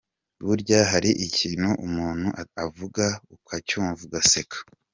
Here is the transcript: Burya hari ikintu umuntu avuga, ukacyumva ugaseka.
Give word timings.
Burya 0.45 0.79
hari 0.91 1.11
ikintu 1.27 1.69
umuntu 1.87 2.27
avuga, 2.65 3.05
ukacyumva 3.35 4.01
ugaseka. 4.07 4.57